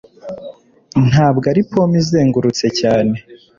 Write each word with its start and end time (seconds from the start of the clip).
Ntabwo 1.09 1.45
ari 1.51 1.61
pome 1.69 1.95
izengurutse 2.01 2.65
cyane 2.79 3.15